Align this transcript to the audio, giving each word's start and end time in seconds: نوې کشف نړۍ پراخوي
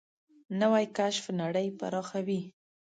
نوې 0.59 0.85
کشف 0.97 1.25
نړۍ 1.41 1.67
پراخوي 1.79 2.41